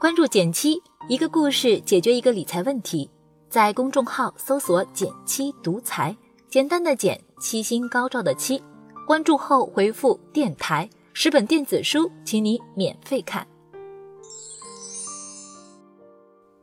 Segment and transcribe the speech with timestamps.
[0.00, 3.10] 关注减七，一个故事解决一个理财问题。
[3.50, 6.16] 在公众号搜索“减七独裁，
[6.48, 8.62] 简单的减，七星高照的七。
[9.06, 13.46] 关注后回复“电台”，十本电子书，请你免费看。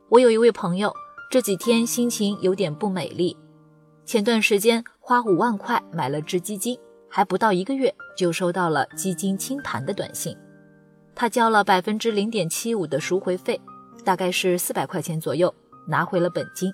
[0.08, 0.92] 我有一位朋友，
[1.30, 3.36] 这几天心情有点不美丽。
[4.04, 6.76] 前段时间花五万块买了只基金，
[7.08, 10.36] 还不到一个月就收到了基金清盘的短信。
[11.20, 13.60] 他交了百分之零点七五的赎回费，
[14.04, 15.52] 大概是四百块钱左右，
[15.88, 16.72] 拿回了本金。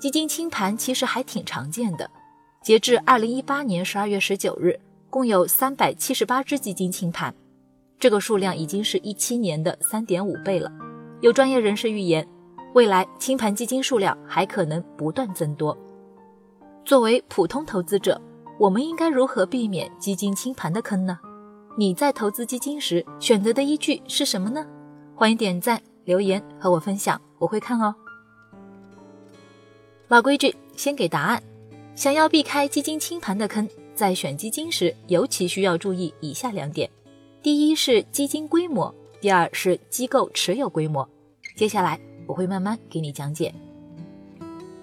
[0.00, 2.10] 基金清盘其实还挺常见的，
[2.60, 4.76] 截至二零一八年十二月十九日，
[5.08, 7.32] 共有三百七十八只基金清盘，
[8.00, 10.68] 这个数量已经是一七年的三点五倍了。
[11.20, 12.26] 有专业人士预言，
[12.74, 15.78] 未来清盘基金数量还可能不断增多。
[16.84, 18.20] 作为普通投资者，
[18.58, 21.16] 我们应该如何避免基金清盘的坑呢？
[21.80, 24.66] 你在投资基金时选择的依据是什么呢？
[25.14, 27.94] 欢迎点赞留言和我分享，我会看哦。
[30.08, 31.42] 老规矩，先给答案。
[31.94, 36.90] 想要避开基金清盘的坑，在选基金时尤其需要注意以下两点：
[37.42, 41.08] 第一是基金规模，第二是机构持有规模。
[41.56, 43.54] 接下来我会慢慢给你讲解。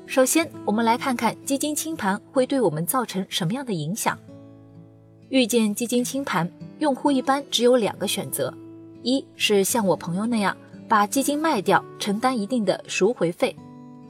[0.08, 4.18] 首先，我们来看看基金清盘会对我们造成什么样的影响。
[5.30, 6.50] 遇见基金清盘。
[6.80, 8.54] 用户一般只有两个选择，
[9.02, 10.56] 一是像我朋友那样
[10.88, 13.56] 把基金卖掉，承担一定的赎回费，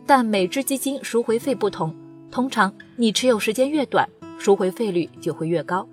[0.05, 1.95] 但每只基金赎回费不同，
[2.29, 4.05] 通常你持有时间越短，
[4.37, 5.87] 赎回费率就会越高。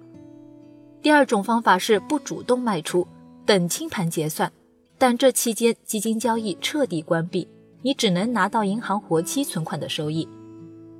[1.00, 3.06] 第二种方法是不主动卖出，
[3.46, 4.50] 等清盘结算，
[4.98, 7.46] 但这期间基金交易彻底关闭，
[7.82, 10.28] 你只能拿到银行活期存款的收益。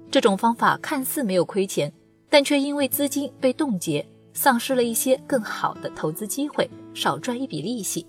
[0.08, 1.92] 这种方法看似没有亏钱，
[2.30, 4.06] 但却因为资金被冻结。
[4.34, 8.04] 丧失了一些更好的投资机会，少赚一笔利息。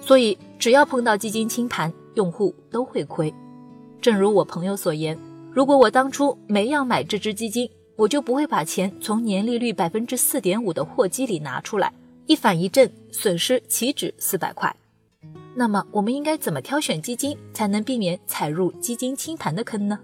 [0.00, 3.32] 所以，只要碰到基金清盘，用户都会亏。
[4.00, 5.18] 正如我朋友所言，
[5.52, 11.92] 如果我当初没要买这只基金，我就不会把钱从年利率百分之四点五的货基里拿出来，
[12.26, 14.74] 一反一正，损失岂止四百块。
[15.54, 19.98] 那么，我们应该怎么挑选基金，才能避免踩入基金清盘的坑呢？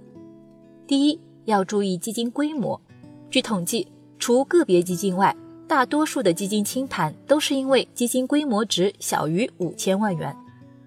[0.86, 2.78] 第一，要注意基金规模。
[3.30, 3.88] 据统计。
[4.24, 5.36] 除个别基金外，
[5.68, 10.34] 大多数的基金清盘都是因为基金规模值小于五千万元。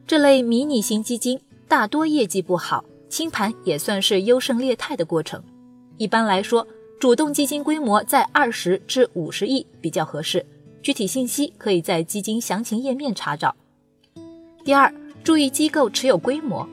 [0.07, 5.39] 这类迷你型基金大多业绩不好，清盘也算是优胜劣汰的过程。
[5.97, 6.67] 一般来说，
[6.99, 10.43] 主动基金规模在二十至五十亿比较合适。
[10.81, 13.55] 具体信息可以在基金详情页面查找。
[14.63, 14.91] 第二，
[15.23, 16.67] 注意机构持有规模，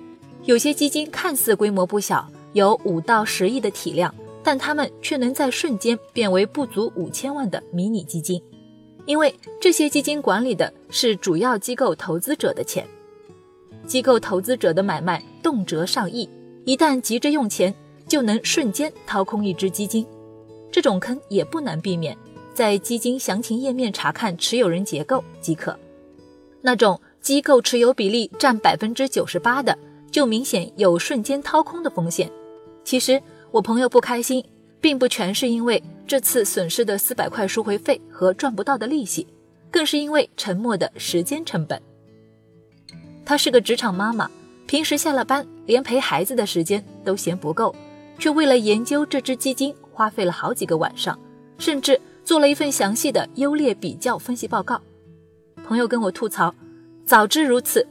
[0.44, 4.14] 有些基金看似规模不小，有五到十亿的体量。
[4.44, 8.40] 但他们却能在瞬间变为不足五千万的迷你基金，
[9.06, 12.86] 因为这些基金管理的是主要机构投资者的钱。
[13.86, 16.28] 机构投资者的买卖动辄上亿，
[16.66, 17.74] 一旦急着用钱，
[18.06, 20.06] 就能瞬间掏空一只基金。
[20.70, 22.14] 这种坑也不难避免，
[22.52, 25.74] 在基金详情页面查看持有人结构即可。
[26.60, 29.78] 那种机构持有比例占百分之九十八的，
[30.10, 32.30] 就明显有瞬间掏空的风险。
[32.84, 33.18] 其实。
[33.54, 34.44] 我朋友不开心，
[34.80, 39.24] 并不全是因为这次损失的四百块赎回费和赚不到的利息，
[39.70, 41.80] 更是因为沉默的时间成本。
[43.24, 44.28] 她是个职场妈妈，
[44.66, 47.72] 平时下了班连陪孩子的时间都嫌不够，
[48.18, 51.16] 却为了研究这只基金花费了好几个晚上，
[51.56, 54.82] 甚至做了一份详细的优劣比较分析报告。
[55.64, 56.52] 朋友跟我吐槽，
[57.06, 57.86] 早知如此，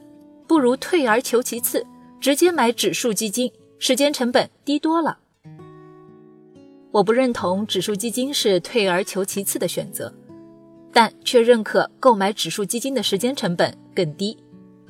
[0.45, 1.85] 不如退而求其次，
[2.19, 3.49] 直接买指数基金，
[3.79, 5.19] 时间成本低多了。
[6.93, 10.13] 我不认同指数基金是退而求其次的选择，
[10.93, 14.37] 但却认可购买指数基金的时间成本更低，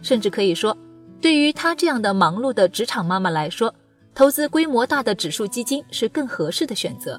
[0.02, 0.78] 甚至可以说，
[1.22, 3.74] 对于她这样的忙碌的职场妈妈来说，
[4.14, 7.18] 投资规模大的指数基金是更合适的选择，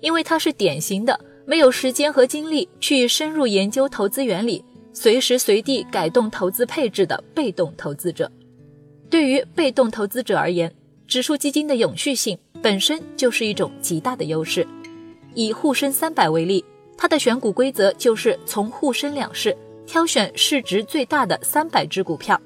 [0.00, 8.30] 因为她是典型的没有时间和精力去深入研究投资原理，随时随地改动投资配置的被动投资者。
[9.10, 10.72] 对于被动投资者而言，
[11.08, 12.38] 指数基金的永续性。
[12.62, 14.66] 本身就是一种极大的优势。
[15.34, 16.64] 以沪深三百为例，
[16.96, 19.56] 它的选股规则就是从沪深两市
[19.86, 22.40] 挑选市值最大的三百只股票，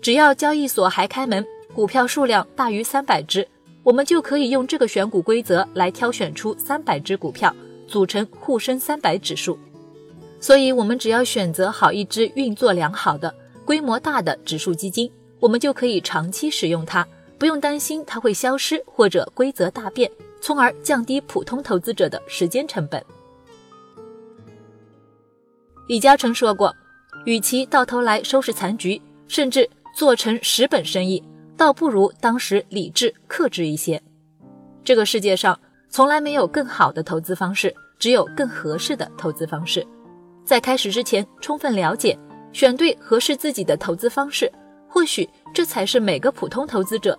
[0.00, 1.44] 只要交易所还开门，
[1.74, 3.46] 股票数量大于三百只，
[3.82, 7.54] 我们就可以用这个选股规则来挑选出三百只股票，
[7.86, 9.58] 组成沪深三百指数。
[10.40, 15.10] 所以，我们只要选择好一只运作良好的、规模大的指数基金，
[15.40, 17.06] 我们就可以长期使用它。
[17.38, 20.10] 不用担心它会消失或者规则大变，
[20.40, 23.04] 从而降低普通投资者的时间成本。
[25.86, 26.74] 李嘉诚说过
[27.26, 31.22] ：“与其到头来收拾残局，甚至做成十本生意，
[31.56, 34.02] 倒不如当时理智克制一些。
[34.82, 35.58] 这个世界上
[35.88, 39.86] 从来没有更好的投资方式，只有更合适的投资方式。
[40.44, 42.18] 在开始之前，充分了解，
[42.52, 44.50] 选对合适自己的投资方式，
[44.88, 47.18] 或许这才是每个普通投资者